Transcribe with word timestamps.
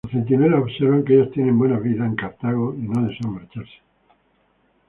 Los 0.03 0.11
centinelas 0.13 0.63
observan 0.63 1.03
que 1.03 1.13
ellos 1.13 1.29
tienen 1.31 1.59
buenas 1.59 1.83
vidas 1.83 2.07
en 2.07 2.15
Cartago 2.15 2.73
y 2.73 2.87
no 2.87 3.05
desean 3.07 3.35
marcharse. 3.35 3.81